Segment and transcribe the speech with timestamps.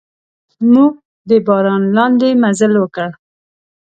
[0.73, 0.91] موږ
[1.29, 3.09] د باران لاندې مزل وکړ.